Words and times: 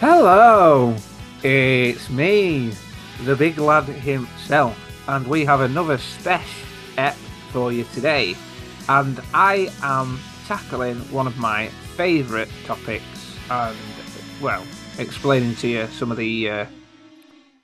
Hello, 0.00 0.94
it's 1.42 2.08
me, 2.08 2.70
the 3.24 3.34
big 3.34 3.58
lad 3.58 3.82
himself, 3.82 4.78
and 5.08 5.26
we 5.26 5.44
have 5.44 5.60
another 5.60 5.98
special 5.98 6.68
ep 6.96 7.16
for 7.50 7.72
you 7.72 7.82
today. 7.92 8.36
And 8.88 9.20
I 9.34 9.72
am 9.82 10.20
tackling 10.46 10.98
one 11.10 11.26
of 11.26 11.36
my 11.38 11.66
favourite 11.96 12.48
topics, 12.64 13.36
and 13.50 13.76
well, 14.40 14.64
explaining 14.98 15.56
to 15.56 15.66
you 15.66 15.86
some 15.88 16.12
of 16.12 16.16
the 16.16 16.48
uh, 16.48 16.66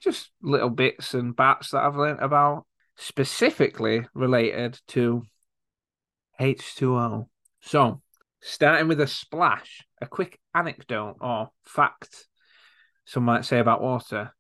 just 0.01 0.31
little 0.43 0.71
bits 0.71 1.15
and 1.15 1.37
bats 1.37 1.71
that 1.71 1.85
I've 1.85 1.95
learnt 1.95 2.21
about, 2.21 2.67
specifically 2.97 4.09
related 4.13 4.81
to 4.89 5.23
H2O. 6.41 7.29
So, 7.61 8.03
starting 8.41 8.89
with 8.89 9.01
a 9.01 9.07
splash, 9.07 9.87
a 10.03 10.07
quick 10.07 10.41
anecdote 10.53 11.17
or 11.21 11.51
fact, 11.65 12.27
some 13.05 13.25
might 13.25 13.45
say 13.45 13.59
about 13.59 13.83
water. 13.83 14.33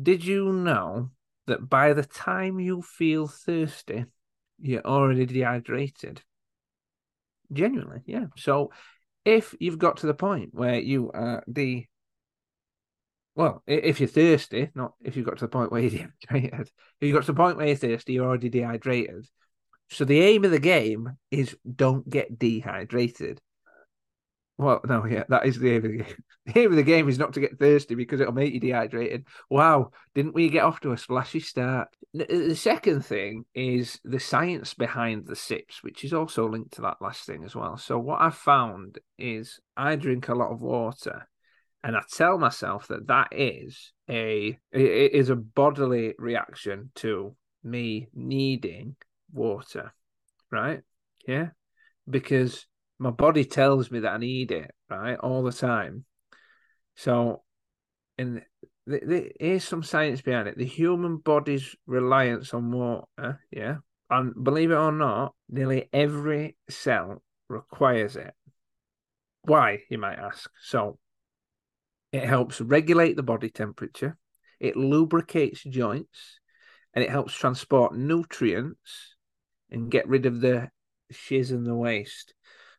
Did 0.00 0.24
you 0.24 0.52
know 0.52 1.10
that 1.46 1.68
by 1.68 1.92
the 1.92 2.04
time 2.04 2.60
you 2.60 2.82
feel 2.82 3.26
thirsty, 3.26 4.04
you're 4.60 4.86
already 4.86 5.26
dehydrated? 5.26 6.22
Genuinely, 7.52 8.02
yeah. 8.04 8.26
So, 8.36 8.70
if 9.24 9.54
you've 9.58 9.78
got 9.78 9.98
to 9.98 10.06
the 10.06 10.14
point 10.14 10.50
where 10.54 10.78
you 10.78 11.10
are 11.12 11.42
the 11.46 11.86
well, 13.34 13.62
if 13.68 14.00
you're 14.00 14.08
thirsty, 14.08 14.68
not 14.74 14.94
if 15.00 15.16
you've 15.16 15.24
got 15.24 15.38
to 15.38 15.44
the 15.44 15.48
point 15.48 15.70
where 15.70 15.80
you're 15.80 15.90
dehydrated. 16.20 16.60
If 16.60 17.06
you've 17.06 17.14
got 17.14 17.24
to 17.24 17.32
the 17.32 17.36
point 17.36 17.56
where 17.56 17.68
you're 17.68 17.76
thirsty, 17.76 18.14
you're 18.14 18.26
already 18.26 18.48
dehydrated. 18.48 19.28
So 19.90 20.04
the 20.04 20.20
aim 20.20 20.44
of 20.44 20.50
the 20.50 20.58
game 20.58 21.16
is 21.30 21.56
don't 21.76 22.08
get 22.08 22.38
dehydrated. 22.38 23.40
Well, 24.58 24.80
no, 24.88 25.06
yeah, 25.06 25.22
that 25.28 25.46
is 25.46 25.56
the 25.58 25.70
aim 25.70 25.84
of 25.84 25.92
the 25.92 25.98
game. 25.98 26.14
The 26.48 26.60
aim 26.60 26.70
of 26.70 26.76
the 26.76 26.82
game 26.82 27.10
is 27.10 27.18
not 27.18 27.34
to 27.34 27.40
get 27.40 27.58
thirsty 27.58 27.94
because 27.94 28.20
it'll 28.20 28.32
make 28.32 28.54
you 28.54 28.58
dehydrated. 28.58 29.26
Wow, 29.50 29.90
didn't 30.14 30.34
we 30.34 30.48
get 30.48 30.64
off 30.64 30.80
to 30.80 30.92
a 30.92 30.96
splashy 30.96 31.40
start? 31.40 31.88
Uh, 32.18 32.24
the 32.26 32.56
second 32.56 33.04
thing 33.04 33.44
is 33.54 34.00
the 34.02 34.18
science 34.18 34.72
behind 34.72 35.26
the 35.26 35.36
sips, 35.36 35.82
which 35.82 36.04
is 36.04 36.14
also 36.14 36.48
linked 36.48 36.72
to 36.72 36.80
that 36.82 37.02
last 37.02 37.26
thing 37.26 37.44
as 37.44 37.54
well. 37.54 37.76
So 37.76 37.98
what 37.98 38.22
I've 38.22 38.34
found 38.34 38.98
is 39.18 39.60
I 39.76 39.96
drink 39.96 40.28
a 40.28 40.34
lot 40.34 40.50
of 40.50 40.62
water, 40.62 41.28
and 41.84 41.94
I 41.94 42.00
tell 42.10 42.38
myself 42.38 42.88
that 42.88 43.08
that 43.08 43.28
is 43.32 43.92
a 44.08 44.58
it 44.72 45.12
is 45.12 45.28
a 45.28 45.36
bodily 45.36 46.14
reaction 46.18 46.92
to 46.96 47.36
me 47.62 48.08
needing 48.14 48.96
water, 49.34 49.92
right? 50.50 50.80
Yeah, 51.26 51.48
because 52.08 52.66
my 52.98 53.10
body 53.10 53.44
tells 53.44 53.90
me 53.90 54.00
that 54.00 54.12
I 54.14 54.18
need 54.18 54.50
it, 54.50 54.70
right, 54.90 55.16
all 55.16 55.42
the 55.42 55.52
time. 55.52 56.04
So, 56.96 57.42
and 58.16 58.42
the, 58.86 59.00
the, 59.04 59.32
here's 59.38 59.64
some 59.64 59.82
science 59.82 60.20
behind 60.20 60.48
it: 60.48 60.58
the 60.58 60.64
human 60.64 61.18
body's 61.18 61.76
reliance 61.86 62.52
on 62.54 62.72
water, 62.72 63.40
yeah, 63.50 63.76
and 64.10 64.32
believe 64.42 64.70
it 64.70 64.76
or 64.76 64.92
not, 64.92 65.34
nearly 65.48 65.88
every 65.92 66.56
cell 66.68 67.22
requires 67.48 68.16
it. 68.16 68.34
Why, 69.42 69.82
you 69.88 69.98
might 69.98 70.18
ask? 70.18 70.50
So, 70.60 70.98
it 72.12 72.24
helps 72.24 72.60
regulate 72.60 73.16
the 73.16 73.22
body 73.22 73.50
temperature, 73.50 74.16
it 74.58 74.76
lubricates 74.76 75.62
joints, 75.62 76.40
and 76.94 77.04
it 77.04 77.10
helps 77.10 77.34
transport 77.34 77.96
nutrients 77.96 79.14
and 79.70 79.90
get 79.90 80.08
rid 80.08 80.26
of 80.26 80.40
the 80.40 80.70
shiz 81.10 81.50
and 81.50 81.66
the 81.66 81.74
waste. 81.74 82.34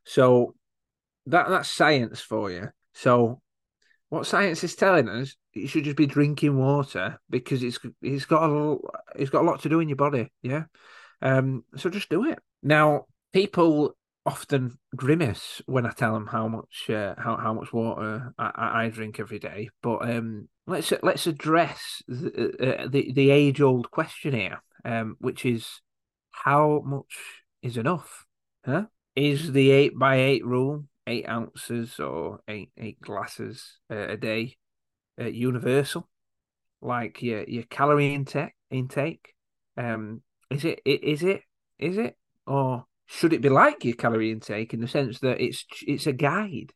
So 0.09 0.55
that 1.27 1.49
that's 1.49 1.69
science 1.69 2.19
for 2.19 2.49
you. 2.49 2.69
So 2.95 3.41
what 4.09 4.25
science 4.25 4.63
is 4.63 4.75
telling 4.75 5.07
us, 5.07 5.35
you 5.53 5.67
should 5.67 5.83
just 5.83 5.97
be 5.97 6.07
drinking 6.07 6.57
water 6.57 7.19
because 7.29 7.61
it's 7.61 7.77
it's 8.01 8.25
got 8.25 8.49
a 8.49 8.77
it's 9.15 9.29
got 9.29 9.43
a 9.43 9.45
lot 9.45 9.61
to 9.61 9.69
do 9.69 9.79
in 9.79 9.87
your 9.87 9.97
body. 9.97 10.31
Yeah. 10.41 10.63
Um. 11.21 11.63
So 11.77 11.91
just 11.91 12.09
do 12.09 12.27
it. 12.27 12.39
Now, 12.63 13.05
people 13.33 13.95
often 14.25 14.79
grimace 14.95 15.61
when 15.67 15.85
I 15.85 15.91
tell 15.91 16.13
them 16.13 16.25
how 16.25 16.47
much 16.47 16.89
uh, 16.89 17.13
how 17.15 17.37
how 17.37 17.53
much 17.53 17.71
water 17.71 18.33
I, 18.39 18.85
I 18.85 18.89
drink 18.89 19.19
every 19.19 19.37
day. 19.37 19.69
But 19.83 20.09
um, 20.09 20.49
let's 20.65 20.91
let's 21.03 21.27
address 21.27 22.01
the 22.07 22.79
uh, 22.79 22.87
the, 22.87 23.11
the 23.13 23.29
age 23.29 23.61
old 23.61 23.91
question 23.91 24.33
here, 24.33 24.63
um, 24.83 25.17
which 25.19 25.45
is 25.45 25.81
how 26.31 26.81
much 26.83 27.43
is 27.61 27.77
enough? 27.77 28.25
Huh? 28.65 28.85
Is 29.15 29.51
the 29.51 29.71
eight 29.71 29.97
by 29.97 30.17
eight 30.17 30.45
rule 30.45 30.85
eight 31.07 31.27
ounces 31.27 31.99
or 31.99 32.39
eight 32.47 32.71
eight 32.77 33.01
glasses 33.01 33.79
a 33.89 34.15
day 34.15 34.57
uh, 35.19 35.25
universal? 35.25 36.07
Like 36.81 37.21
your 37.21 37.43
your 37.43 37.63
calorie 37.63 38.13
intake 38.13 38.53
intake? 38.69 39.33
Um, 39.77 40.21
is 40.49 40.65
it 40.65 40.81
is 40.85 41.23
it 41.23 41.41
is 41.77 41.97
it 41.97 42.17
or 42.45 42.85
should 43.05 43.33
it 43.33 43.41
be 43.41 43.49
like 43.49 43.83
your 43.83 43.95
calorie 43.95 44.31
intake 44.31 44.73
in 44.73 44.81
the 44.81 44.87
sense 44.87 45.19
that 45.19 45.41
it's 45.41 45.65
it's 45.85 46.07
a 46.07 46.13
guide? 46.13 46.73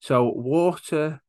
So 0.00 0.24
water 0.24 1.20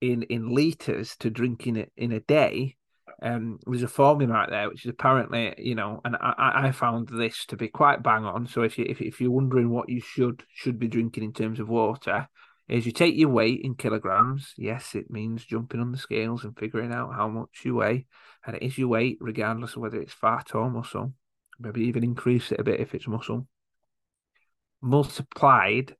in 0.00 0.22
in 0.24 0.54
liters 0.54 1.16
to 1.18 1.30
drink 1.30 1.66
in 1.66 1.86
in 1.96 2.12
a 2.12 2.20
day 2.20 2.75
um, 3.22 3.58
there's 3.66 3.82
a 3.82 3.88
formula 3.88 4.34
out 4.34 4.50
there 4.50 4.68
which 4.68 4.84
is 4.84 4.90
apparently, 4.90 5.54
you 5.58 5.74
know, 5.74 6.00
and 6.04 6.16
I, 6.16 6.66
I 6.66 6.72
found 6.72 7.08
this 7.08 7.46
to 7.46 7.56
be 7.56 7.68
quite 7.68 8.02
bang 8.02 8.24
on. 8.24 8.46
So 8.46 8.62
if 8.62 8.78
you 8.78 8.84
if, 8.88 9.00
if 9.00 9.20
you're 9.20 9.30
wondering 9.30 9.70
what 9.70 9.88
you 9.88 10.00
should 10.00 10.44
should 10.52 10.78
be 10.78 10.88
drinking 10.88 11.24
in 11.24 11.32
terms 11.32 11.58
of 11.58 11.68
water, 11.68 12.28
is 12.68 12.84
you 12.84 12.92
take 12.92 13.16
your 13.16 13.30
weight 13.30 13.60
in 13.62 13.74
kilograms. 13.74 14.52
Yes, 14.58 14.94
it 14.94 15.10
means 15.10 15.44
jumping 15.44 15.80
on 15.80 15.92
the 15.92 15.98
scales 15.98 16.44
and 16.44 16.58
figuring 16.58 16.92
out 16.92 17.14
how 17.14 17.28
much 17.28 17.62
you 17.64 17.76
weigh, 17.76 18.06
and 18.44 18.56
it 18.56 18.62
is 18.62 18.76
your 18.76 18.88
weight 18.88 19.18
regardless 19.20 19.76
of 19.76 19.82
whether 19.82 20.00
it's 20.00 20.12
fat 20.12 20.54
or 20.54 20.70
muscle. 20.70 21.14
Maybe 21.58 21.84
even 21.84 22.04
increase 22.04 22.52
it 22.52 22.60
a 22.60 22.64
bit 22.64 22.80
if 22.80 22.94
it's 22.94 23.08
muscle. 23.08 23.46
Multiplied 24.82 25.96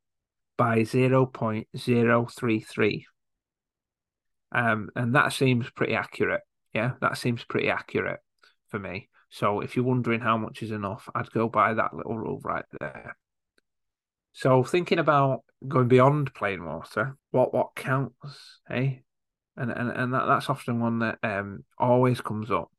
by 0.59 0.84
zero 0.84 1.25
point 1.25 1.66
zero 1.77 2.27
three 2.27 2.60
three. 2.60 3.06
Um, 4.53 4.91
and 4.94 5.15
that 5.15 5.33
seems 5.33 5.71
pretty 5.71 5.94
accurate. 5.94 6.43
Yeah, 6.76 6.92
that 7.00 7.16
seems 7.16 7.42
pretty 7.42 7.70
accurate 7.70 8.20
for 8.69 8.78
me. 8.78 9.09
So 9.31 9.60
if 9.60 9.76
you're 9.76 9.84
wondering 9.87 10.20
how 10.20 10.37
much 10.37 10.62
is 10.62 10.72
enough, 10.72 11.09
I'd 11.14 11.31
go 11.31 11.48
by 11.48 11.72
that 11.72 11.94
little 11.94 12.19
rule 12.19 12.38
right 12.44 12.66
there. 12.78 13.16
So 14.34 14.62
thinking 14.62 14.98
about 14.98 15.41
going 15.66 15.88
beyond 15.88 16.34
plain 16.34 16.62
water, 16.66 17.16
what 17.31 17.54
what 17.54 17.75
counts, 17.75 18.60
eh? 18.69 18.97
And 19.56 19.70
and 19.70 19.91
and 19.91 20.12
that, 20.12 20.26
that's 20.26 20.50
often 20.50 20.81
one 20.81 20.98
that 20.98 21.19
um 21.22 21.65
always 21.78 22.20
comes 22.20 22.50
up. 22.50 22.70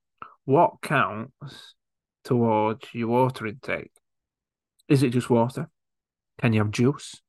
What 0.46 0.80
counts 0.84 1.74
towards 2.24 2.94
your 2.94 3.08
water 3.08 3.48
intake? 3.48 3.92
Is 4.88 5.02
it 5.02 5.10
just 5.10 5.32
water? 5.32 5.70
Can 6.40 6.54
you 6.54 6.60
have 6.62 6.72
juice? 6.72 7.22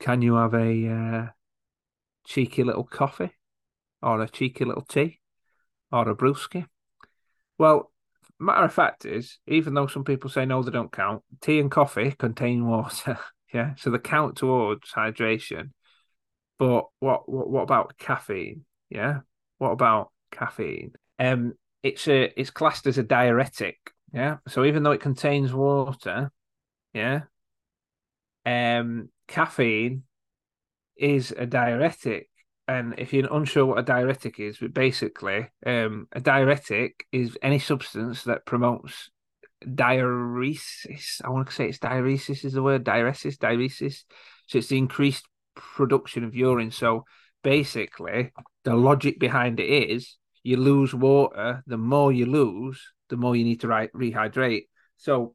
Can 0.00 0.22
you 0.22 0.34
have 0.34 0.54
a 0.54 0.88
uh, 0.88 1.26
cheeky 2.26 2.62
little 2.64 2.84
coffee 2.84 3.32
or 4.02 4.22
a 4.22 4.28
cheeky 4.28 4.64
little 4.64 4.84
tea? 4.84 5.17
Or 5.92 6.08
a 6.08 6.14
brewski? 6.14 6.66
Well, 7.58 7.90
matter 8.38 8.64
of 8.64 8.72
fact 8.72 9.04
is, 9.04 9.38
even 9.46 9.74
though 9.74 9.86
some 9.86 10.04
people 10.04 10.30
say 10.30 10.46
no, 10.46 10.62
they 10.62 10.70
don't 10.70 10.92
count, 10.92 11.22
tea 11.40 11.60
and 11.60 11.70
coffee 11.70 12.12
contain 12.12 12.66
water. 12.66 13.18
yeah, 13.52 13.74
so 13.76 13.90
they 13.90 13.98
count 13.98 14.36
towards 14.36 14.92
hydration. 14.92 15.70
But 16.58 16.86
what, 17.00 17.28
what 17.28 17.48
what 17.48 17.62
about 17.62 17.98
caffeine? 17.98 18.64
Yeah, 18.90 19.20
what 19.58 19.70
about 19.70 20.10
caffeine? 20.30 20.92
Um, 21.18 21.54
it's 21.82 22.08
a 22.08 22.32
it's 22.38 22.50
classed 22.50 22.86
as 22.86 22.98
a 22.98 23.02
diuretic. 23.02 23.78
Yeah, 24.12 24.38
so 24.48 24.64
even 24.64 24.82
though 24.82 24.92
it 24.92 25.00
contains 25.00 25.52
water, 25.52 26.32
yeah, 26.94 27.22
um, 28.46 29.10
caffeine 29.26 30.04
is 30.96 31.32
a 31.36 31.46
diuretic 31.46 32.27
and 32.68 32.94
if 32.98 33.14
you're 33.14 33.32
unsure 33.32 33.64
what 33.64 33.78
a 33.78 33.82
diuretic 33.82 34.38
is, 34.38 34.58
but 34.58 34.74
basically, 34.74 35.48
um, 35.64 36.06
a 36.12 36.20
diuretic 36.20 37.06
is 37.10 37.36
any 37.42 37.58
substance 37.58 38.24
that 38.24 38.44
promotes 38.44 39.10
diuresis. 39.64 41.22
I 41.24 41.30
want 41.30 41.48
to 41.48 41.54
say 41.54 41.68
it's 41.68 41.78
diuresis 41.78 42.44
is 42.44 42.52
the 42.52 42.62
word 42.62 42.84
diuresis, 42.84 43.38
diuresis. 43.38 44.04
So 44.48 44.58
it's 44.58 44.68
the 44.68 44.76
increased 44.76 45.26
production 45.54 46.24
of 46.24 46.34
urine. 46.34 46.70
So 46.70 47.04
basically, 47.42 48.32
the 48.64 48.74
logic 48.74 49.18
behind 49.18 49.60
it 49.60 49.90
is 49.90 50.18
you 50.42 50.58
lose 50.58 50.94
water. 50.94 51.62
The 51.66 51.78
more 51.78 52.12
you 52.12 52.26
lose, 52.26 52.80
the 53.08 53.16
more 53.16 53.34
you 53.34 53.44
need 53.44 53.62
to 53.62 53.68
rehydrate. 53.68 54.64
So 54.98 55.34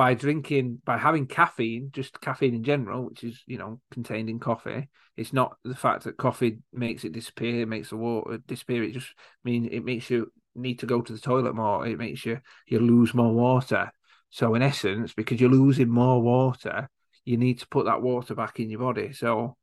by 0.00 0.14
drinking 0.14 0.80
by 0.82 0.96
having 0.96 1.26
caffeine, 1.26 1.90
just 1.92 2.22
caffeine 2.22 2.54
in 2.54 2.64
general, 2.64 3.04
which 3.04 3.22
is 3.22 3.42
you 3.46 3.58
know 3.58 3.82
contained 3.90 4.30
in 4.30 4.40
coffee. 4.40 4.88
It's 5.14 5.34
not 5.34 5.58
the 5.62 5.74
fact 5.74 6.04
that 6.04 6.16
coffee 6.16 6.60
makes 6.72 7.04
it 7.04 7.12
disappear, 7.12 7.66
makes 7.66 7.90
the 7.90 7.98
water 7.98 8.38
disappear. 8.38 8.82
It 8.82 8.94
just 8.94 9.08
means 9.44 9.68
it 9.70 9.84
makes 9.84 10.08
you 10.08 10.32
need 10.54 10.78
to 10.78 10.86
go 10.86 11.02
to 11.02 11.12
the 11.12 11.18
toilet 11.18 11.54
more. 11.54 11.86
It 11.86 11.98
makes 11.98 12.24
you 12.24 12.40
you 12.66 12.78
lose 12.78 13.12
more 13.12 13.34
water. 13.34 13.92
So 14.30 14.54
in 14.54 14.62
essence, 14.62 15.12
because 15.12 15.38
you're 15.38 15.50
losing 15.50 15.90
more 15.90 16.22
water, 16.22 16.88
you 17.26 17.36
need 17.36 17.58
to 17.58 17.68
put 17.68 17.84
that 17.84 18.00
water 18.00 18.34
back 18.34 18.58
in 18.58 18.70
your 18.70 18.80
body. 18.80 19.12
So 19.12 19.58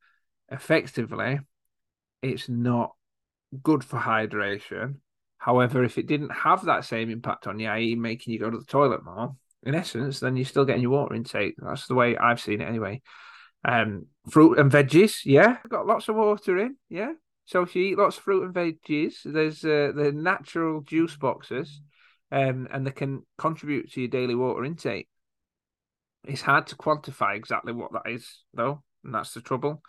effectively, 0.50 1.40
it's 2.22 2.48
not 2.48 2.92
good 3.64 3.84
for 3.84 3.98
hydration. 3.98 4.98
However, 5.40 5.84
if 5.84 5.98
it 5.98 6.06
didn't 6.06 6.30
have 6.30 6.66
that 6.66 6.86
same 6.86 7.10
impact 7.10 7.48
on 7.48 7.58
you, 7.58 7.70
i.e., 7.70 7.96
making 7.96 8.34
you 8.34 8.40
go 8.40 8.52
to 8.52 8.60
the 8.60 8.66
toilet 8.66 9.04
more, 9.04 9.36
in 9.64 9.76
essence, 9.76 10.20
then 10.20 10.36
you're 10.36 10.46
still 10.46 10.66
getting 10.66 10.82
your 10.82 10.92
water 10.92 11.16
intake. 11.16 11.56
That's 11.58 11.88
the 11.88 11.96
way 11.96 12.18
I've 12.18 12.40
seen 12.40 12.62
it 12.62 12.68
anyway. 12.68 13.02
Um, 13.66 14.08
fruit 14.30 14.60
and 14.60 14.72
veggies, 14.72 15.22
yeah, 15.26 15.58
got 15.68 15.88
lots 15.88 16.08
of 16.10 16.16
water 16.16 16.58
in, 16.58 16.78
yeah. 16.90 17.14
So 17.46 17.62
if 17.62 17.76
you 17.76 17.84
eat 17.84 17.98
lots 17.98 18.18
of 18.18 18.24
fruit 18.24 18.44
and 18.44 18.54
veggies, 18.54 19.16
there's 19.24 19.64
uh, 19.64 19.92
the 19.96 20.12
natural 20.14 20.82
juice 20.82 21.16
boxes, 21.16 21.82
um, 22.32 22.68
and 22.72 22.86
they 22.86 22.92
can 22.92 23.26
contribute 23.38 23.92
to 23.94 24.02
your 24.02 24.10
daily 24.10 24.36
water 24.36 24.64
intake. 24.66 25.08
It's 26.26 26.42
hard 26.42 26.68
to 26.68 26.76
quantify 26.76 27.36
exactly 27.36 27.74
what 27.74 27.94
that 27.94 28.10
is, 28.10 28.44
though, 28.54 28.84
and 29.04 29.14
that's 29.14 29.34
the 29.34 29.42
trouble. 29.42 29.82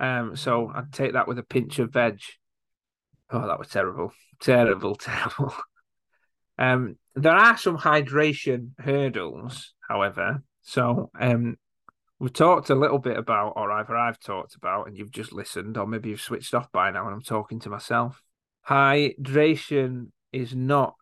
Um, 0.00 0.34
so 0.34 0.72
I'd 0.74 0.92
take 0.92 1.12
that 1.12 1.28
with 1.28 1.38
a 1.38 1.42
pinch 1.42 1.78
of 1.78 1.92
veg. 1.92 2.20
Oh, 3.30 3.46
that 3.46 3.58
was 3.58 3.68
terrible, 3.68 4.12
terrible, 4.40 4.94
terrible. 4.96 5.54
Um, 6.58 6.96
there 7.14 7.34
are 7.34 7.56
some 7.56 7.78
hydration 7.78 8.70
hurdles, 8.78 9.74
however. 9.88 10.42
So 10.62 11.10
um, 11.18 11.56
we've 12.18 12.32
talked 12.32 12.70
a 12.70 12.74
little 12.74 12.98
bit 12.98 13.16
about, 13.16 13.54
or 13.56 13.70
either 13.70 13.96
I've 13.96 14.20
talked 14.20 14.54
about, 14.54 14.86
and 14.86 14.96
you've 14.96 15.10
just 15.10 15.32
listened, 15.32 15.76
or 15.76 15.86
maybe 15.86 16.10
you've 16.10 16.20
switched 16.20 16.54
off 16.54 16.70
by 16.72 16.90
now 16.90 17.06
and 17.06 17.14
I'm 17.14 17.22
talking 17.22 17.60
to 17.60 17.70
myself. 17.70 18.22
Hydration 18.68 20.10
is 20.32 20.54
not. 20.54 20.94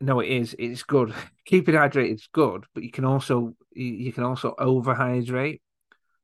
No, 0.00 0.20
it 0.20 0.28
is. 0.28 0.56
It's 0.58 0.82
good. 0.82 1.14
Keeping 1.46 1.74
hydrated 1.74 2.14
is 2.14 2.28
good, 2.32 2.64
but 2.74 2.82
you 2.82 2.90
can 2.90 3.04
also 3.04 3.54
you 3.72 4.12
can 4.12 4.24
also 4.24 4.54
overhydrate. 4.58 5.60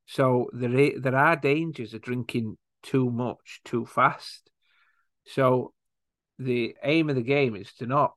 So 0.05 0.49
there 0.53 0.99
there 0.99 1.15
are 1.15 1.35
dangers 1.35 1.93
of 1.93 2.01
drinking 2.01 2.57
too 2.83 3.09
much 3.09 3.61
too 3.63 3.85
fast. 3.85 4.49
So 5.25 5.73
the 6.39 6.75
aim 6.83 7.09
of 7.09 7.15
the 7.15 7.21
game 7.21 7.55
is 7.55 7.71
to 7.75 7.85
not, 7.85 8.13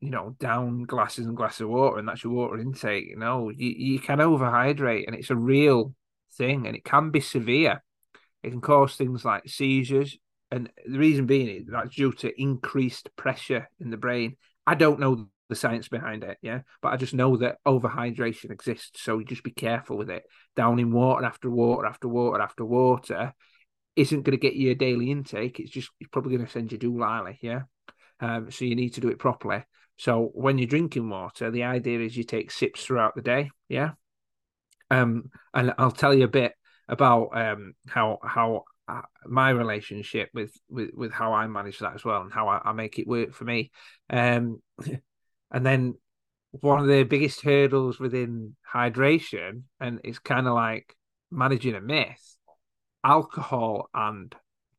you 0.00 0.10
know, 0.10 0.36
down 0.38 0.84
glasses 0.84 1.26
and 1.26 1.36
glasses 1.36 1.62
of 1.62 1.70
water, 1.70 1.98
and 1.98 2.08
that's 2.08 2.24
your 2.24 2.32
water 2.32 2.58
intake. 2.58 3.06
You 3.06 3.16
know, 3.16 3.50
you, 3.50 3.70
you 3.70 3.98
can 3.98 4.18
overhydrate, 4.18 5.06
and 5.06 5.16
it's 5.16 5.30
a 5.30 5.36
real 5.36 5.94
thing, 6.34 6.66
and 6.66 6.76
it 6.76 6.84
can 6.84 7.10
be 7.10 7.20
severe. 7.20 7.82
It 8.42 8.50
can 8.50 8.60
cause 8.60 8.94
things 8.94 9.24
like 9.24 9.48
seizures, 9.48 10.16
and 10.50 10.70
the 10.86 10.98
reason 10.98 11.26
being 11.26 11.48
is 11.48 11.66
that's 11.66 11.94
due 11.94 12.12
to 12.12 12.40
increased 12.40 13.10
pressure 13.16 13.68
in 13.80 13.90
the 13.90 13.96
brain. 13.96 14.36
I 14.66 14.74
don't 14.74 15.00
know 15.00 15.28
the 15.48 15.56
science 15.56 15.88
behind 15.88 16.24
it, 16.24 16.38
yeah, 16.42 16.60
but 16.82 16.92
I 16.92 16.96
just 16.96 17.14
know 17.14 17.38
that 17.38 17.56
overhydration 17.66 18.50
exists, 18.50 19.02
so 19.02 19.18
you 19.18 19.24
just 19.24 19.42
be 19.42 19.50
careful 19.50 19.96
with 19.96 20.10
it. 20.10 20.24
Downing 20.54 20.92
water 20.92 21.24
after 21.24 21.50
water 21.50 21.86
after 21.86 22.06
water 22.06 22.40
after 22.40 22.64
water 22.64 23.32
isn't 23.98 24.22
going 24.22 24.38
to 24.38 24.40
get 24.40 24.54
you 24.54 24.70
a 24.70 24.76
daily 24.76 25.10
intake. 25.10 25.58
It's 25.58 25.70
just 25.70 25.90
it's 26.00 26.10
probably 26.10 26.36
going 26.36 26.46
to 26.46 26.52
send 26.52 26.70
you 26.70 26.78
doolally, 26.78 27.36
yeah. 27.40 27.62
Um, 28.20 28.50
so 28.50 28.64
you 28.64 28.76
need 28.76 28.94
to 28.94 29.00
do 29.00 29.08
it 29.08 29.18
properly. 29.18 29.64
So 29.96 30.30
when 30.34 30.56
you're 30.58 30.68
drinking 30.68 31.10
water, 31.10 31.50
the 31.50 31.64
idea 31.64 32.00
is 32.00 32.16
you 32.16 32.22
take 32.22 32.52
sips 32.52 32.84
throughout 32.84 33.16
the 33.16 33.22
day, 33.22 33.50
yeah. 33.68 33.90
Um, 34.90 35.30
and 35.52 35.74
I'll 35.78 35.90
tell 35.90 36.14
you 36.14 36.24
a 36.24 36.28
bit 36.28 36.54
about 36.88 37.36
um 37.36 37.74
how 37.88 38.18
how 38.22 38.64
uh, 38.86 39.02
my 39.26 39.50
relationship 39.50 40.30
with 40.32 40.52
with 40.70 40.90
with 40.94 41.12
how 41.12 41.32
I 41.32 41.46
manage 41.48 41.80
that 41.80 41.94
as 41.94 42.04
well, 42.04 42.22
and 42.22 42.32
how 42.32 42.48
I, 42.48 42.60
I 42.66 42.72
make 42.72 43.00
it 43.00 43.08
work 43.08 43.34
for 43.34 43.44
me. 43.44 43.72
Um, 44.08 44.62
and 45.50 45.66
then 45.66 45.94
one 46.52 46.80
of 46.80 46.86
the 46.86 47.02
biggest 47.02 47.42
hurdles 47.42 47.98
within 47.98 48.54
hydration, 48.72 49.62
and 49.80 50.00
it's 50.04 50.20
kind 50.20 50.46
of 50.46 50.54
like 50.54 50.94
managing 51.32 51.74
a 51.74 51.80
myth 51.80 52.36
alcohol 53.08 53.88
and 53.94 54.34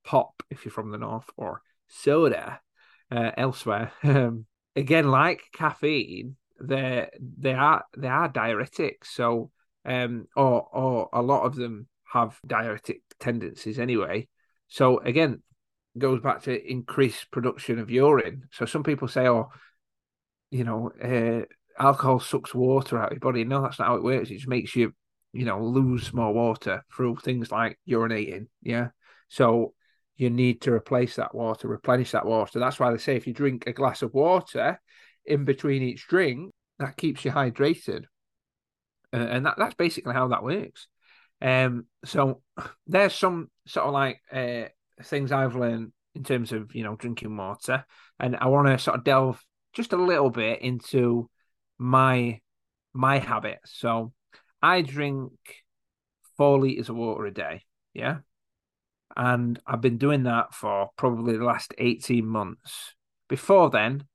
pop 0.05 0.43
if 0.51 0.63
you're 0.63 0.71
from 0.71 0.91
the 0.91 0.97
north, 0.97 1.29
or 1.35 1.61
soda 1.87 2.61
uh, 3.11 3.31
elsewhere. 3.35 3.91
Um, 4.03 4.45
again, 4.75 5.09
like 5.09 5.41
caffeine, 5.53 6.35
they 6.61 7.09
they 7.19 7.53
are 7.53 7.83
they 7.97 8.07
are 8.07 8.31
diuretics. 8.31 9.07
So, 9.13 9.51
um, 9.85 10.27
or 10.35 10.67
or 10.71 11.09
a 11.11 11.21
lot 11.21 11.45
of 11.45 11.55
them 11.55 11.87
have 12.13 12.39
diuretic 12.45 13.01
tendencies 13.19 13.79
anyway. 13.79 14.27
So 14.67 14.99
again, 14.99 15.41
goes 15.97 16.21
back 16.21 16.43
to 16.43 16.71
increased 16.71 17.31
production 17.31 17.79
of 17.79 17.89
urine. 17.89 18.43
So 18.51 18.65
some 18.65 18.83
people 18.83 19.07
say, 19.07 19.27
oh, 19.27 19.49
you 20.51 20.63
know, 20.63 20.91
uh, 21.03 21.45
alcohol 21.81 22.19
sucks 22.19 22.53
water 22.53 22.99
out 22.99 23.11
of 23.11 23.13
your 23.13 23.19
body. 23.19 23.43
No, 23.43 23.61
that's 23.61 23.79
not 23.79 23.87
how 23.87 23.95
it 23.95 24.03
works. 24.03 24.29
It 24.29 24.35
just 24.35 24.47
makes 24.47 24.75
you 24.75 24.93
you 25.33 25.45
know, 25.45 25.63
lose 25.63 26.13
more 26.13 26.33
water 26.33 26.83
through 26.93 27.17
things 27.17 27.51
like 27.51 27.79
urinating. 27.87 28.47
Yeah. 28.61 28.89
So 29.27 29.73
you 30.17 30.29
need 30.29 30.61
to 30.61 30.73
replace 30.73 31.15
that 31.15 31.33
water, 31.33 31.67
replenish 31.67 32.11
that 32.11 32.25
water. 32.25 32.59
That's 32.59 32.79
why 32.79 32.91
they 32.91 32.97
say 32.97 33.15
if 33.15 33.27
you 33.27 33.33
drink 33.33 33.67
a 33.67 33.73
glass 33.73 34.01
of 34.01 34.13
water 34.13 34.81
in 35.25 35.45
between 35.45 35.83
each 35.83 36.07
drink, 36.07 36.51
that 36.79 36.97
keeps 36.97 37.23
you 37.23 37.31
hydrated. 37.31 38.05
Uh, 39.13 39.17
and 39.17 39.45
that, 39.45 39.55
that's 39.57 39.75
basically 39.75 40.13
how 40.13 40.27
that 40.29 40.43
works. 40.43 40.87
Um, 41.41 41.85
so 42.05 42.41
there's 42.87 43.13
some 43.13 43.49
sort 43.67 43.87
of 43.87 43.93
like 43.93 44.21
uh, 44.31 44.69
things 45.03 45.31
I've 45.31 45.55
learned 45.55 45.93
in 46.15 46.23
terms 46.23 46.51
of 46.51 46.75
you 46.75 46.83
know 46.83 46.95
drinking 46.95 47.35
water, 47.35 47.85
and 48.19 48.35
I 48.35 48.47
want 48.47 48.67
to 48.67 48.77
sort 48.79 48.97
of 48.97 49.03
delve 49.03 49.43
just 49.73 49.93
a 49.93 49.97
little 49.97 50.29
bit 50.29 50.61
into 50.61 51.29
my 51.77 52.39
my 52.93 53.19
habits. 53.19 53.71
So 53.79 54.11
I 54.61 54.81
drink 54.81 55.31
four 56.37 56.59
liters 56.59 56.89
of 56.89 56.95
water 56.95 57.25
a 57.25 57.33
day. 57.33 57.63
Yeah. 57.93 58.17
And 59.15 59.59
I've 59.65 59.81
been 59.81 59.97
doing 59.97 60.23
that 60.23 60.53
for 60.53 60.89
probably 60.95 61.37
the 61.37 61.43
last 61.43 61.73
18 61.77 62.25
months. 62.25 62.93
Before 63.27 63.69
then, 63.69 64.05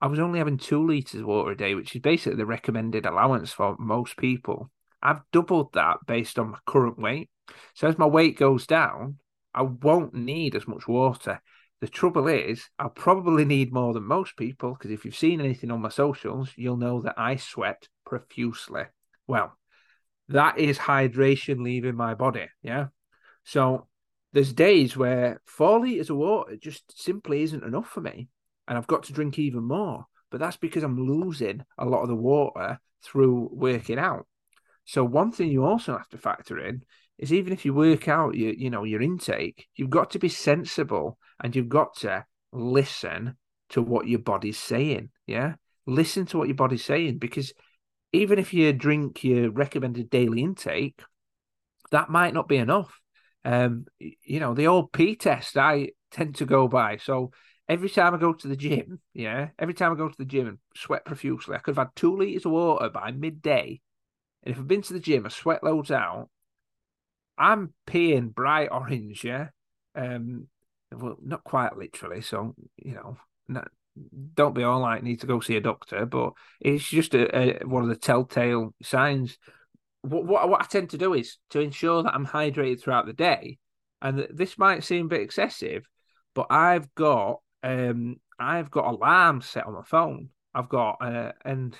I 0.00 0.06
was 0.06 0.18
only 0.18 0.38
having 0.38 0.58
two 0.58 0.84
liters 0.84 1.20
of 1.20 1.26
water 1.26 1.52
a 1.52 1.56
day, 1.56 1.74
which 1.74 1.94
is 1.94 2.00
basically 2.00 2.36
the 2.36 2.46
recommended 2.46 3.06
allowance 3.06 3.52
for 3.52 3.76
most 3.78 4.16
people. 4.16 4.70
I've 5.02 5.20
doubled 5.32 5.72
that 5.74 5.98
based 6.06 6.38
on 6.38 6.50
my 6.50 6.58
current 6.66 6.98
weight. 6.98 7.30
So 7.74 7.88
as 7.88 7.98
my 7.98 8.06
weight 8.06 8.38
goes 8.38 8.66
down, 8.66 9.18
I 9.54 9.62
won't 9.62 10.14
need 10.14 10.54
as 10.54 10.68
much 10.68 10.86
water. 10.86 11.40
The 11.80 11.88
trouble 11.88 12.26
is, 12.26 12.68
I'll 12.78 12.90
probably 12.90 13.44
need 13.44 13.72
more 13.72 13.92
than 13.92 14.04
most 14.04 14.36
people 14.36 14.72
because 14.72 14.90
if 14.90 15.04
you've 15.04 15.14
seen 15.16 15.40
anything 15.40 15.70
on 15.70 15.80
my 15.80 15.88
socials, 15.88 16.50
you'll 16.56 16.76
know 16.76 17.00
that 17.02 17.14
I 17.16 17.36
sweat 17.36 17.88
profusely. 18.04 18.84
Well, 19.26 19.56
that 20.28 20.58
is 20.58 20.78
hydration 20.78 21.62
leaving 21.62 21.96
my 21.96 22.14
body. 22.14 22.46
Yeah. 22.62 22.86
So 23.44 23.88
there's 24.32 24.52
days 24.52 24.96
where 24.96 25.40
four 25.46 25.80
liters 25.80 26.10
of 26.10 26.16
water 26.16 26.56
just 26.56 27.00
simply 27.02 27.42
isn't 27.42 27.64
enough 27.64 27.88
for 27.88 28.00
me. 28.00 28.28
And 28.66 28.76
I've 28.76 28.86
got 28.86 29.04
to 29.04 29.14
drink 29.14 29.38
even 29.38 29.64
more. 29.64 30.04
But 30.30 30.40
that's 30.40 30.58
because 30.58 30.82
I'm 30.82 31.06
losing 31.06 31.64
a 31.78 31.86
lot 31.86 32.02
of 32.02 32.08
the 32.08 32.14
water 32.14 32.78
through 33.02 33.48
working 33.52 33.98
out. 33.98 34.26
So 34.84 35.04
one 35.04 35.32
thing 35.32 35.50
you 35.50 35.64
also 35.64 35.96
have 35.96 36.08
to 36.10 36.18
factor 36.18 36.58
in 36.58 36.82
is 37.18 37.32
even 37.32 37.52
if 37.52 37.64
you 37.64 37.72
work 37.72 38.08
out 38.08 38.34
your, 38.34 38.52
you 38.52 38.70
know, 38.70 38.84
your 38.84 39.00
intake, 39.00 39.66
you've 39.74 39.90
got 39.90 40.10
to 40.10 40.18
be 40.18 40.28
sensible 40.28 41.18
and 41.42 41.56
you've 41.56 41.68
got 41.68 41.96
to 41.98 42.24
listen 42.52 43.36
to 43.70 43.82
what 43.82 44.06
your 44.06 44.18
body's 44.18 44.58
saying. 44.58 45.10
Yeah. 45.26 45.54
Listen 45.86 46.26
to 46.26 46.38
what 46.38 46.48
your 46.48 46.56
body's 46.56 46.84
saying 46.84 47.18
because 47.18 47.52
even 48.12 48.38
if 48.38 48.54
you 48.54 48.72
drink 48.72 49.24
your 49.24 49.50
recommended 49.50 50.10
daily 50.10 50.42
intake, 50.42 51.00
that 51.90 52.10
might 52.10 52.34
not 52.34 52.48
be 52.48 52.56
enough. 52.56 53.00
Um, 53.44 53.86
you 53.98 54.40
know, 54.40 54.54
the 54.54 54.66
old 54.66 54.92
P 54.92 55.16
test 55.16 55.56
I 55.56 55.90
tend 56.10 56.36
to 56.36 56.46
go 56.46 56.68
by. 56.68 56.98
So 56.98 57.32
every 57.68 57.88
time 57.88 58.14
I 58.14 58.18
go 58.18 58.32
to 58.32 58.48
the 58.48 58.56
gym, 58.56 59.00
yeah, 59.14 59.48
every 59.58 59.74
time 59.74 59.92
I 59.92 59.96
go 59.96 60.08
to 60.08 60.18
the 60.18 60.24
gym 60.24 60.46
and 60.46 60.58
sweat 60.74 61.04
profusely, 61.04 61.54
I 61.54 61.58
could 61.58 61.76
have 61.76 61.86
had 61.86 61.96
two 61.96 62.16
liters 62.16 62.46
of 62.46 62.52
water 62.52 62.88
by 62.88 63.10
midday. 63.10 63.80
And 64.42 64.52
if 64.52 64.58
I've 64.58 64.68
been 64.68 64.82
to 64.82 64.92
the 64.92 65.00
gym, 65.00 65.26
I 65.26 65.28
sweat 65.28 65.64
loads 65.64 65.90
out. 65.90 66.28
I'm 67.36 67.72
peeing 67.86 68.34
bright 68.34 68.68
orange, 68.72 69.24
yeah. 69.24 69.48
Um, 69.94 70.48
well, 70.92 71.16
not 71.22 71.44
quite 71.44 71.76
literally. 71.76 72.20
So 72.22 72.54
you 72.76 72.94
know, 72.94 73.16
not, 73.48 73.68
don't 74.34 74.54
be 74.54 74.62
all 74.62 74.80
like 74.80 75.02
need 75.02 75.20
to 75.20 75.26
go 75.26 75.40
see 75.40 75.56
a 75.56 75.60
doctor, 75.60 76.06
but 76.06 76.32
it's 76.60 76.88
just 76.88 77.14
a, 77.14 77.62
a 77.62 77.66
one 77.66 77.82
of 77.82 77.88
the 77.88 77.96
telltale 77.96 78.74
signs. 78.82 79.38
What, 80.02 80.24
what, 80.26 80.48
what 80.48 80.62
I 80.62 80.66
tend 80.66 80.90
to 80.90 80.98
do 80.98 81.14
is 81.14 81.38
to 81.50 81.60
ensure 81.60 82.02
that 82.02 82.14
I'm 82.14 82.26
hydrated 82.26 82.80
throughout 82.80 83.06
the 83.06 83.12
day, 83.12 83.58
and 84.00 84.26
this 84.30 84.58
might 84.58 84.84
seem 84.84 85.06
a 85.06 85.08
bit 85.08 85.22
excessive, 85.22 85.88
but 86.34 86.46
I've 86.50 86.94
got 86.94 87.40
um 87.62 88.16
I've 88.38 88.70
got 88.70 88.86
alarms 88.86 89.46
set 89.46 89.66
on 89.66 89.74
my 89.74 89.82
phone. 89.84 90.30
I've 90.54 90.68
got 90.68 90.98
uh, 91.00 91.32
and 91.44 91.76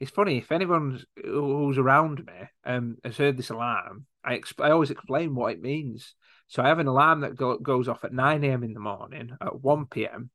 it's 0.00 0.10
funny 0.10 0.38
if 0.38 0.52
anyone 0.52 1.02
who's 1.24 1.78
around 1.78 2.24
me 2.26 2.48
um 2.64 2.96
has 3.04 3.16
heard 3.16 3.36
this 3.36 3.50
alarm. 3.50 4.06
I 4.24 4.38
exp- 4.38 4.64
I 4.64 4.70
always 4.70 4.90
explain 4.90 5.34
what 5.34 5.52
it 5.52 5.62
means. 5.62 6.14
So 6.48 6.62
I 6.62 6.68
have 6.68 6.78
an 6.78 6.86
alarm 6.86 7.20
that 7.20 7.36
go- 7.36 7.58
goes 7.58 7.88
off 7.88 8.04
at 8.04 8.12
nine 8.12 8.44
a.m. 8.44 8.62
in 8.62 8.72
the 8.72 8.80
morning, 8.80 9.36
at 9.40 9.60
one 9.60 9.86
p.m 9.86 10.30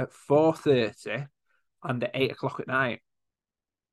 at 0.00 0.12
four 0.12 0.54
thirty 0.54 1.24
and 1.82 2.04
at 2.04 2.10
eight 2.14 2.32
o'clock 2.32 2.60
at 2.60 2.68
night. 2.68 3.00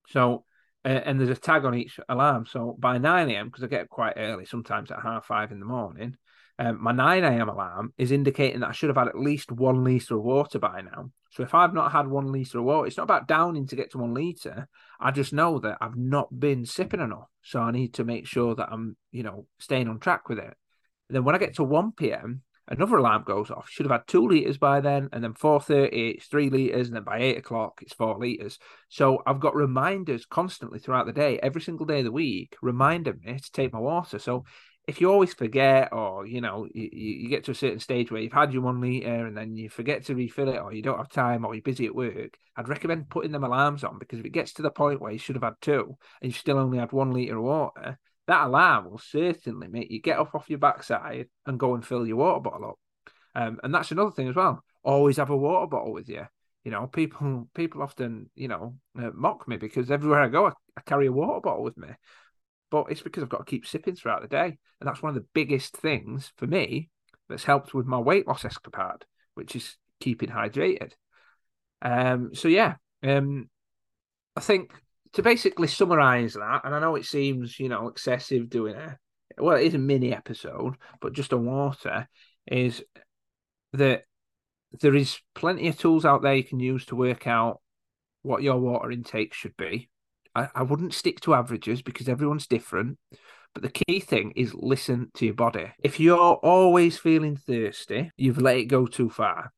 So, 0.09 0.45
uh, 0.85 0.89
and 0.89 1.19
there's 1.19 1.37
a 1.37 1.39
tag 1.39 1.65
on 1.65 1.75
each 1.75 1.99
alarm. 2.09 2.45
So 2.45 2.75
by 2.79 2.97
nine 2.97 3.29
a.m. 3.29 3.47
because 3.47 3.63
I 3.63 3.67
get 3.67 3.81
up 3.81 3.89
quite 3.89 4.13
early, 4.17 4.45
sometimes 4.45 4.91
at 4.91 5.01
half 5.01 5.25
five 5.25 5.51
in 5.51 5.59
the 5.59 5.65
morning. 5.65 6.17
Um, 6.59 6.81
my 6.81 6.91
9 6.91 7.23
a.m. 7.23 7.49
alarm 7.49 7.93
is 7.97 8.11
indicating 8.11 8.61
that 8.61 8.69
I 8.69 8.71
should 8.71 8.89
have 8.89 8.97
had 8.97 9.07
at 9.07 9.19
least 9.19 9.51
one 9.51 9.83
litre 9.83 10.15
of 10.15 10.23
water 10.23 10.57
by 10.57 10.81
now. 10.81 11.11
So 11.29 11.43
if 11.43 11.53
I've 11.53 11.73
not 11.73 11.91
had 11.91 12.07
one 12.07 12.31
litre 12.31 12.59
of 12.59 12.65
water, 12.65 12.87
it's 12.87 12.97
not 12.97 13.03
about 13.03 13.27
downing 13.27 13.67
to 13.67 13.75
get 13.75 13.91
to 13.91 13.99
one 13.99 14.15
litre. 14.15 14.67
I 14.99 15.11
just 15.11 15.33
know 15.33 15.59
that 15.59 15.77
I've 15.81 15.95
not 15.95 16.39
been 16.39 16.65
sipping 16.65 16.99
enough. 17.01 17.27
So 17.43 17.59
I 17.59 17.71
need 17.71 17.93
to 17.95 18.03
make 18.03 18.25
sure 18.25 18.55
that 18.55 18.69
I'm, 18.71 18.97
you 19.11 19.21
know, 19.21 19.45
staying 19.59 19.87
on 19.87 19.99
track 19.99 20.29
with 20.29 20.39
it. 20.39 20.55
And 21.09 21.15
then 21.15 21.23
when 21.23 21.35
I 21.35 21.37
get 21.37 21.55
to 21.55 21.63
1 21.63 21.91
p.m., 21.91 22.41
another 22.67 22.97
alarm 22.97 23.23
goes 23.25 23.51
off. 23.51 23.69
Should 23.69 23.85
have 23.85 23.91
had 23.91 24.07
two 24.07 24.27
litres 24.27 24.57
by 24.57 24.81
then, 24.81 25.09
and 25.11 25.23
then 25.23 25.33
4.30, 25.33 25.89
it's 25.91 26.27
three 26.27 26.49
litres, 26.49 26.87
and 26.87 26.95
then 26.95 27.03
by 27.03 27.19
8 27.19 27.37
o'clock, 27.37 27.79
it's 27.81 27.93
four 27.93 28.17
litres. 28.17 28.59
So 28.89 29.21
I've 29.25 29.39
got 29.39 29.55
reminders 29.55 30.25
constantly 30.25 30.79
throughout 30.79 31.05
the 31.05 31.13
day, 31.13 31.39
every 31.41 31.61
single 31.61 31.85
day 31.85 31.99
of 31.99 32.05
the 32.05 32.11
week, 32.11 32.55
reminding 32.61 33.21
me 33.23 33.39
to 33.39 33.51
take 33.51 33.73
my 33.73 33.79
water. 33.79 34.19
So 34.19 34.43
if 34.87 35.01
you 35.01 35.11
always 35.11 35.33
forget 35.33 35.89
or 35.91 36.25
you 36.25 36.39
know 36.39 36.65
you, 36.73 36.89
you 36.91 37.29
get 37.29 37.43
to 37.43 37.51
a 37.51 37.55
certain 37.55 37.79
stage 37.79 38.09
where 38.09 38.21
you've 38.21 38.31
had 38.31 38.53
your 38.53 38.61
one 38.61 38.79
liter 38.79 39.25
and 39.25 39.35
then 39.35 39.55
you 39.55 39.69
forget 39.69 40.05
to 40.05 40.15
refill 40.15 40.47
it 40.47 40.59
or 40.59 40.73
you 40.73 40.81
don't 40.81 40.97
have 40.97 41.09
time 41.09 41.45
or 41.45 41.53
you're 41.53 41.61
busy 41.61 41.85
at 41.85 41.93
work 41.93 42.37
i'd 42.55 42.69
recommend 42.69 43.09
putting 43.09 43.33
them 43.33 43.43
alarms 43.43 43.83
on 43.83 43.99
because 43.99 44.19
if 44.19 44.25
it 44.25 44.31
gets 44.31 44.53
to 44.53 44.61
the 44.61 44.71
point 44.71 45.01
where 45.01 45.11
you 45.11 45.19
should 45.19 45.35
have 45.35 45.43
had 45.43 45.55
two 45.61 45.97
and 46.21 46.31
you've 46.31 46.39
still 46.39 46.57
only 46.57 46.77
had 46.77 46.93
one 46.93 47.11
liter 47.11 47.37
of 47.37 47.43
water 47.43 47.99
that 48.27 48.47
alarm 48.47 48.89
will 48.89 48.97
certainly 48.97 49.67
make 49.67 49.89
you 49.91 50.01
get 50.01 50.19
up 50.19 50.35
off 50.35 50.49
your 50.49 50.59
backside 50.59 51.27
and 51.45 51.59
go 51.59 51.75
and 51.75 51.85
fill 51.85 52.05
your 52.05 52.17
water 52.17 52.41
bottle 52.41 52.69
up 52.69 52.79
um, 53.35 53.59
and 53.63 53.73
that's 53.73 53.91
another 53.91 54.11
thing 54.11 54.27
as 54.27 54.35
well 54.35 54.63
always 54.83 55.17
have 55.17 55.29
a 55.29 55.37
water 55.37 55.67
bottle 55.67 55.93
with 55.93 56.09
you 56.09 56.25
you 56.63 56.71
know 56.71 56.87
people 56.87 57.47
people 57.53 57.81
often 57.81 58.29
you 58.35 58.47
know 58.47 58.75
uh, 58.99 59.09
mock 59.13 59.47
me 59.47 59.57
because 59.57 59.91
everywhere 59.91 60.21
i 60.21 60.27
go 60.27 60.47
I, 60.47 60.51
I 60.77 60.81
carry 60.81 61.07
a 61.07 61.11
water 61.11 61.41
bottle 61.41 61.63
with 61.63 61.77
me 61.77 61.89
but 62.69 62.87
it's 62.89 63.01
because 63.01 63.23
I've 63.23 63.29
got 63.29 63.39
to 63.39 63.49
keep 63.49 63.65
sipping 63.65 63.95
throughout 63.95 64.21
the 64.21 64.27
day. 64.27 64.57
And 64.79 64.87
that's 64.87 65.01
one 65.01 65.09
of 65.09 65.15
the 65.15 65.27
biggest 65.33 65.75
things 65.77 66.31
for 66.37 66.47
me 66.47 66.89
that's 67.29 67.43
helped 67.43 67.73
with 67.73 67.85
my 67.85 67.99
weight 67.99 68.27
loss 68.27 68.45
escapade, 68.45 69.05
which 69.35 69.55
is 69.55 69.77
keeping 69.99 70.29
hydrated. 70.29 70.91
Um, 71.81 72.31
so 72.33 72.47
yeah, 72.47 72.75
um, 73.03 73.49
I 74.35 74.41
think 74.41 74.71
to 75.13 75.23
basically 75.23 75.67
summarize 75.67 76.33
that, 76.33 76.61
and 76.63 76.75
I 76.75 76.79
know 76.79 76.95
it 76.95 77.05
seems, 77.05 77.59
you 77.59 77.69
know, 77.69 77.87
excessive 77.87 78.49
doing 78.49 78.75
a 78.75 78.97
well, 79.37 79.57
it 79.57 79.65
is 79.65 79.73
a 79.73 79.79
mini 79.79 80.13
episode, 80.13 80.75
but 81.01 81.13
just 81.13 81.33
on 81.33 81.45
water, 81.45 82.07
is 82.47 82.83
that 83.73 84.03
there 84.81 84.95
is 84.95 85.19
plenty 85.35 85.67
of 85.67 85.77
tools 85.77 86.05
out 86.05 86.21
there 86.21 86.35
you 86.35 86.43
can 86.43 86.59
use 86.59 86.85
to 86.87 86.95
work 86.95 87.27
out 87.27 87.61
what 88.21 88.43
your 88.43 88.57
water 88.57 88.91
intake 88.91 89.33
should 89.33 89.55
be. 89.57 89.89
I, 90.35 90.49
I 90.55 90.63
wouldn't 90.63 90.93
stick 90.93 91.19
to 91.21 91.33
averages 91.33 91.81
because 91.81 92.09
everyone's 92.09 92.47
different. 92.47 92.97
But 93.53 93.63
the 93.63 93.85
key 93.85 93.99
thing 93.99 94.33
is 94.35 94.53
listen 94.53 95.09
to 95.15 95.25
your 95.25 95.33
body. 95.33 95.71
If 95.83 95.99
you're 95.99 96.17
always 96.17 96.97
feeling 96.97 97.37
thirsty, 97.37 98.11
you've 98.17 98.41
let 98.41 98.57
it 98.57 98.65
go 98.65 98.85
too 98.85 99.09
far 99.09 99.51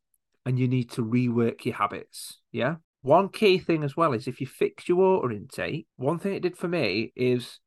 and 0.46 0.58
you 0.58 0.68
need 0.68 0.92
to 0.92 1.06
rework 1.06 1.66
your 1.66 1.76
habits. 1.76 2.40
Yeah. 2.52 2.76
One 3.02 3.30
key 3.30 3.60
thing 3.60 3.84
as 3.84 3.96
well 3.96 4.14
is 4.14 4.28
if 4.28 4.42
you 4.42 4.48
fix 4.48 4.88
your 4.90 4.98
water 4.98 5.32
intake, 5.32 5.88
one 5.96 6.20
thing 6.20 6.34
it 6.34 6.42
did 6.42 6.58
for 6.58 6.68
me 6.68 7.14
is 7.16 7.60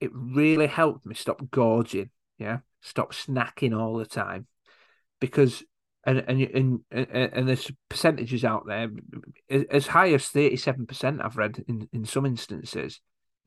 it 0.00 0.10
really 0.12 0.66
helped 0.66 1.06
me 1.06 1.14
stop 1.14 1.40
gorging. 1.50 2.10
Yeah. 2.38 2.58
Stop 2.80 3.12
snacking 3.12 3.78
all 3.78 3.96
the 3.96 4.06
time. 4.06 4.46
Because 5.20 5.62
and 6.04 6.18
and 6.18 6.40
and 6.42 6.80
and 6.90 7.48
there's 7.48 7.70
percentages 7.88 8.44
out 8.44 8.66
there 8.66 8.90
as 9.70 9.86
high 9.86 10.12
as 10.12 10.26
thirty 10.26 10.56
seven 10.56 10.86
percent. 10.86 11.20
I've 11.22 11.36
read 11.36 11.62
in 11.68 11.88
in 11.92 12.04
some 12.04 12.26
instances 12.26 13.00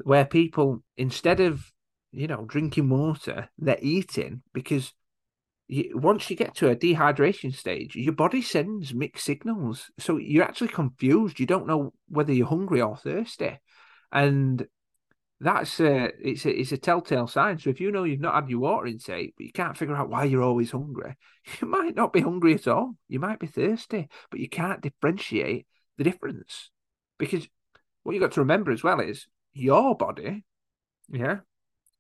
where 0.04 0.26
people 0.26 0.84
instead 0.96 1.42
of 1.42 1.70
you 2.12 2.28
know 2.28 2.46
drinking 2.46 2.90
water, 2.90 3.50
they're 3.58 3.78
eating 3.82 4.42
because 4.54 4.94
once 5.70 6.30
you 6.30 6.36
get 6.36 6.56
to 6.56 6.70
a 6.70 6.76
dehydration 6.76 7.54
stage, 7.54 7.96
your 7.96 8.14
body 8.14 8.42
sends 8.42 8.94
mixed 8.94 9.26
signals, 9.26 9.90
so 9.98 10.18
you're 10.18 10.44
actually 10.44 10.68
confused. 10.68 11.40
You 11.40 11.46
don't 11.46 11.68
know 11.68 11.94
whether 12.08 12.32
you're 12.32 12.48
hungry 12.48 12.82
or 12.82 12.98
thirsty, 12.98 13.60
and 14.12 14.66
that's 15.40 15.80
a 15.80 16.12
it's 16.22 16.46
a 16.46 16.60
it's 16.60 16.72
a 16.72 16.78
telltale 16.78 17.28
sign. 17.28 17.58
So 17.58 17.70
if 17.70 17.82
you 17.82 17.92
know 17.92 18.04
you've 18.04 18.20
not 18.20 18.36
had 18.36 18.50
your 18.50 18.60
water 18.60 18.88
intake, 18.88 19.34
but 19.38 19.46
you 19.46 19.52
can't 19.52 19.78
figure 19.78 19.96
out 19.96 20.10
why 20.10 20.26
you're 20.26 20.44
always 20.44 20.72
hungry, 20.72 21.16
you 21.62 21.68
might 21.68 21.96
not 21.96 22.14
be 22.14 22.22
hungry 22.22 22.54
at 22.54 22.68
all. 22.68 22.96
You 23.08 23.20
might 23.20 23.40
be 23.40 23.48
thirsty, 23.48 24.08
but 24.30 24.40
you 24.40 24.50
can't 24.50 24.82
differentiate 24.82 25.68
the 25.98 26.04
difference 26.04 26.70
because 27.18 27.48
what 28.04 28.14
you've 28.14 28.22
got 28.22 28.34
to 28.34 28.42
remember 28.42 28.72
as 28.72 28.84
well 28.84 29.00
is 29.00 29.28
your 29.54 29.96
body, 29.96 30.44
yeah, 31.10 31.40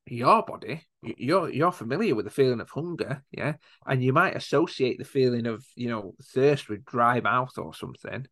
your 0.05 0.43
body, 0.43 0.84
you're 1.18 1.50
you're 1.50 1.72
familiar 1.72 2.16
with 2.16 2.26
the 2.26 2.32
feeling 2.32 2.62
of 2.62 2.70
hunger, 2.70 3.24
yeah, 3.32 3.54
and 3.86 4.04
you 4.04 4.14
might 4.14 4.36
associate 4.36 4.98
the 4.98 5.06
feeling 5.06 5.46
of 5.46 5.66
you 5.76 5.90
know 5.90 6.14
thirst 6.22 6.70
with 6.70 6.86
dry 6.86 7.20
mouth 7.22 7.58
or 7.58 7.74
something. 7.74 8.28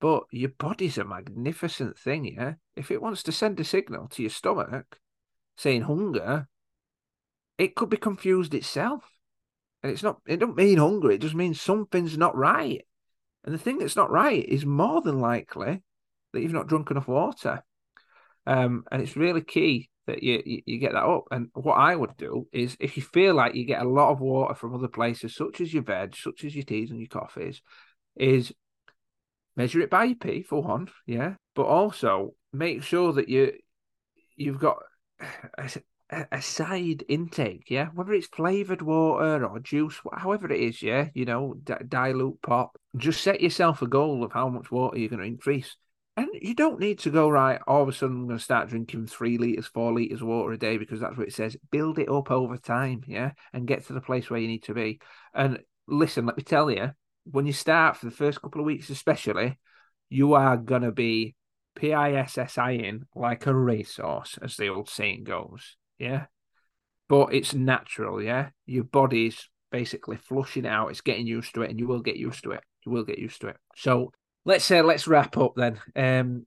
But 0.00 0.24
your 0.30 0.50
body's 0.58 0.98
a 0.98 1.04
magnificent 1.04 1.98
thing, 1.98 2.26
yeah? 2.26 2.54
If 2.76 2.90
it 2.90 3.00
wants 3.00 3.22
to 3.22 3.32
send 3.32 3.58
a 3.58 3.64
signal 3.64 4.08
to 4.08 4.22
your 4.22 4.30
stomach 4.30 4.98
saying 5.56 5.82
hunger, 5.82 6.48
it 7.58 7.74
could 7.74 7.88
be 7.88 7.96
confused 7.96 8.54
itself. 8.54 9.02
And 9.82 9.92
it's 9.92 10.02
not, 10.02 10.20
it 10.26 10.40
don't 10.40 10.56
mean 10.56 10.78
hunger, 10.78 11.10
it 11.10 11.20
just 11.20 11.34
means 11.34 11.60
something's 11.60 12.18
not 12.18 12.36
right. 12.36 12.84
And 13.44 13.54
the 13.54 13.58
thing 13.58 13.78
that's 13.78 13.96
not 13.96 14.10
right 14.10 14.44
is 14.44 14.66
more 14.66 15.00
than 15.00 15.20
likely 15.20 15.82
that 16.32 16.40
you've 16.40 16.52
not 16.52 16.66
drunk 16.66 16.90
enough 16.90 17.08
water. 17.08 17.62
Um, 18.46 18.84
and 18.90 19.00
it's 19.00 19.16
really 19.16 19.42
key 19.42 19.88
that 20.06 20.22
you, 20.22 20.62
you, 20.66 20.78
get 20.78 20.92
that 20.92 21.04
up. 21.04 21.24
And 21.30 21.48
what 21.54 21.74
I 21.74 21.96
would 21.96 22.16
do 22.16 22.46
is 22.52 22.76
if 22.80 22.96
you 22.96 23.02
feel 23.02 23.34
like 23.34 23.54
you 23.54 23.64
get 23.64 23.82
a 23.82 23.88
lot 23.88 24.10
of 24.10 24.20
water 24.20 24.54
from 24.54 24.74
other 24.74 24.88
places, 24.88 25.34
such 25.34 25.60
as 25.60 25.72
your 25.72 25.82
veg, 25.82 26.16
such 26.16 26.44
as 26.44 26.54
your 26.54 26.64
teas 26.64 26.90
and 26.90 27.00
your 27.00 27.08
coffees, 27.08 27.62
is 28.16 28.52
measure 29.56 29.80
it 29.80 29.90
by 29.90 30.04
your 30.04 30.16
pee 30.16 30.42
for 30.42 30.62
one, 30.62 30.88
yeah, 31.06 31.34
but 31.54 31.64
also 31.64 32.34
make 32.52 32.82
sure 32.82 33.12
that 33.12 33.28
you 33.28 33.52
you've 34.36 34.58
got 34.58 34.78
a, 35.58 35.70
a 36.32 36.42
side 36.42 37.04
intake, 37.08 37.70
yeah, 37.70 37.88
whether 37.94 38.12
it's 38.12 38.26
flavored 38.26 38.82
water 38.82 39.46
or 39.46 39.58
juice, 39.60 40.00
however 40.12 40.50
it 40.52 40.60
is, 40.60 40.82
yeah, 40.82 41.08
you 41.14 41.24
know, 41.24 41.54
d- 41.62 41.74
dilute 41.88 42.40
pop. 42.42 42.76
Just 42.96 43.22
set 43.22 43.40
yourself 43.40 43.82
a 43.82 43.86
goal 43.86 44.24
of 44.24 44.32
how 44.32 44.48
much 44.48 44.70
water 44.70 44.98
you're 44.98 45.08
going 45.08 45.20
to 45.20 45.26
increase. 45.26 45.76
And 46.16 46.28
you 46.40 46.54
don't 46.54 46.78
need 46.78 47.00
to 47.00 47.10
go 47.10 47.28
right. 47.28 47.60
All 47.66 47.82
of 47.82 47.88
a 47.88 47.92
sudden, 47.92 48.16
I'm 48.16 48.26
going 48.26 48.38
to 48.38 48.44
start 48.44 48.68
drinking 48.68 49.08
three 49.08 49.36
liters, 49.36 49.66
four 49.66 49.92
liters 49.92 50.22
of 50.22 50.28
water 50.28 50.52
a 50.52 50.58
day 50.58 50.76
because 50.76 51.00
that's 51.00 51.16
what 51.16 51.26
it 51.26 51.34
says. 51.34 51.56
Build 51.72 51.98
it 51.98 52.08
up 52.08 52.30
over 52.30 52.56
time, 52.56 53.02
yeah, 53.06 53.32
and 53.52 53.66
get 53.66 53.86
to 53.86 53.92
the 53.92 54.00
place 54.00 54.30
where 54.30 54.38
you 54.38 54.46
need 54.46 54.62
to 54.64 54.74
be. 54.74 55.00
And 55.34 55.58
listen, 55.88 56.24
let 56.24 56.36
me 56.36 56.44
tell 56.44 56.70
you, 56.70 56.92
when 57.24 57.46
you 57.46 57.52
start 57.52 57.96
for 57.96 58.06
the 58.06 58.12
first 58.12 58.40
couple 58.40 58.60
of 58.60 58.66
weeks, 58.66 58.90
especially, 58.90 59.58
you 60.08 60.34
are 60.34 60.56
gonna 60.56 60.92
be 60.92 61.34
PISSIing 61.76 63.02
like 63.16 63.46
a 63.46 63.54
racehorse, 63.54 64.38
as 64.40 64.56
the 64.56 64.68
old 64.68 64.88
saying 64.88 65.24
goes. 65.24 65.76
Yeah. 65.98 66.26
But 67.08 67.34
it's 67.34 67.54
natural, 67.54 68.22
yeah. 68.22 68.50
Your 68.66 68.84
body's 68.84 69.48
basically 69.72 70.16
flushing 70.16 70.66
out, 70.66 70.88
it's 70.88 71.00
getting 71.00 71.26
used 71.26 71.54
to 71.54 71.62
it, 71.62 71.70
and 71.70 71.78
you 71.80 71.88
will 71.88 72.02
get 72.02 72.16
used 72.16 72.44
to 72.44 72.52
it. 72.52 72.62
You 72.86 72.92
will 72.92 73.04
get 73.04 73.18
used 73.18 73.40
to 73.40 73.48
it. 73.48 73.56
So 73.74 74.12
let's 74.44 74.64
say 74.64 74.78
uh, 74.78 74.82
let's 74.82 75.06
wrap 75.06 75.36
up 75.36 75.54
then. 75.56 75.80
Um 75.96 76.46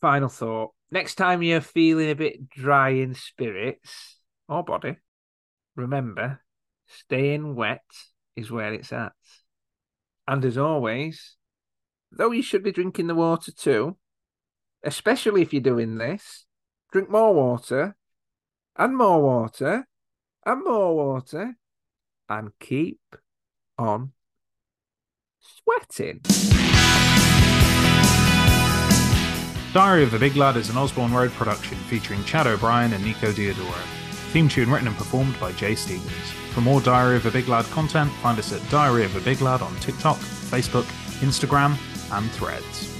final 0.00 0.28
thought. 0.28 0.72
Next 0.90 1.16
time 1.16 1.42
you're 1.42 1.60
feeling 1.60 2.10
a 2.10 2.14
bit 2.14 2.48
dry 2.48 2.90
in 2.90 3.14
spirits 3.14 4.18
or 4.48 4.64
body, 4.64 4.96
remember 5.76 6.40
staying 6.86 7.54
wet 7.54 7.84
is 8.36 8.50
where 8.50 8.72
it's 8.72 8.92
at. 8.92 9.12
And 10.26 10.44
as 10.44 10.56
always, 10.56 11.36
though 12.12 12.30
you 12.30 12.42
should 12.42 12.62
be 12.62 12.72
drinking 12.72 13.06
the 13.06 13.14
water 13.14 13.52
too, 13.52 13.96
especially 14.82 15.42
if 15.42 15.52
you're 15.52 15.62
doing 15.62 15.98
this, 15.98 16.46
drink 16.92 17.10
more 17.10 17.34
water 17.34 17.96
and 18.76 18.96
more 18.96 19.22
water 19.22 19.86
and 20.46 20.64
more 20.64 20.96
water 20.96 21.56
and 22.28 22.50
keep 22.60 23.00
on 23.76 24.12
sweating. 25.40 26.20
Diary 29.72 30.02
of 30.02 30.10
the 30.10 30.18
Big 30.18 30.34
Lad 30.34 30.56
is 30.56 30.70
an 30.70 30.76
Osborne 30.76 31.12
Road 31.12 31.30
production 31.32 31.76
featuring 31.88 32.20
Chade 32.20 32.46
O'Brien 32.46 32.92
and 32.92 33.04
Nico 33.04 33.32
Diodoro. 33.32 33.82
Theme 34.32 34.48
tune 34.48 34.70
written 34.70 34.88
and 34.88 34.96
performed 34.96 35.38
by 35.38 35.52
Jay 35.52 35.74
Stevens. 35.74 36.10
For 36.52 36.60
more 36.60 36.80
Diary 36.80 37.16
of 37.16 37.26
a 37.26 37.30
Big 37.30 37.48
Lad 37.48 37.64
content, 37.66 38.10
find 38.14 38.38
us 38.38 38.52
at 38.52 38.70
Diary 38.70 39.04
of 39.04 39.14
a 39.14 39.20
Big 39.20 39.40
Lad 39.40 39.62
on 39.62 39.74
TikTok, 39.76 40.16
Facebook, 40.16 40.84
Instagram, 41.20 41.76
and 42.10 42.30
Threads. 42.32 42.97